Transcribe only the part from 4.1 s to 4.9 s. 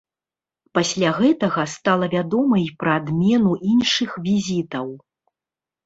візітаў.